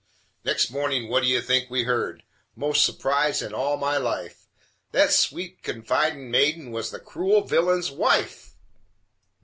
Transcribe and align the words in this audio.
Next 0.43 0.71
mornin' 0.71 1.09
what 1.09 1.21
d' 1.21 1.27
you 1.27 1.41
think 1.43 1.69
we 1.69 1.83
heard? 1.83 2.23
Most 2.55 2.83
s'prised 2.83 3.43
in 3.43 3.53
all 3.53 3.77
my 3.77 3.97
life! 3.97 4.47
That 4.93 5.13
sweet, 5.13 5.61
confidin' 5.61 6.31
maiden 6.31 6.71
was 6.71 6.89
the 6.89 6.99
cruel 6.99 7.43
villain's 7.43 7.91
wife! 7.91 8.55